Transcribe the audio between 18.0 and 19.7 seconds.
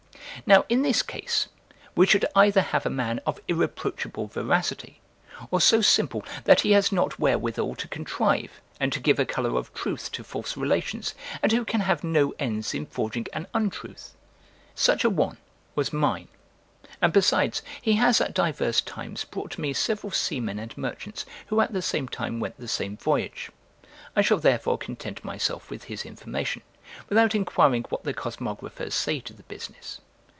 at divers times brought to